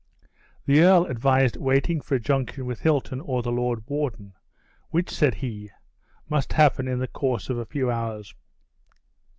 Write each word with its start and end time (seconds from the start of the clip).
The 0.65 0.79
earl 0.81 1.05
advised 1.05 1.57
waiting 1.57 2.01
for 2.01 2.15
a 2.15 2.19
junction 2.19 2.65
with 2.65 2.79
Hilton 2.79 3.21
or 3.21 3.43
the 3.43 3.51
lord 3.51 3.87
warden, 3.87 4.33
"which," 4.89 5.11
said 5.11 5.35
he, 5.35 5.69
"must 6.27 6.53
happen 6.53 6.87
in 6.87 6.97
the 6.97 7.07
course 7.07 7.51
of 7.51 7.59
a 7.59 7.67
few 7.67 7.91
hours." 7.91 8.33